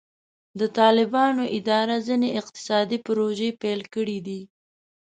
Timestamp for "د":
0.59-0.61